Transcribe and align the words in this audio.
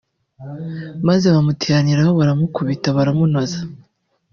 maze 1.07 1.25
bamuteraniraho 1.35 2.11
baramukubita 2.19 2.87
baramunoza” 2.97 3.59